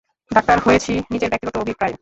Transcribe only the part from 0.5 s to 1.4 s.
হয়েছি নিজের